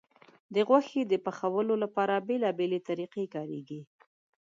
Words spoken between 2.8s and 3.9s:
طریقې کارېږي.